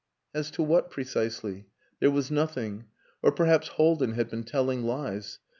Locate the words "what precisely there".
0.63-2.09